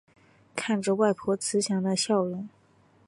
[0.55, 2.49] 看着外婆慈祥的笑容